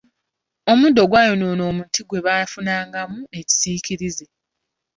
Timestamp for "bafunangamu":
2.27-3.19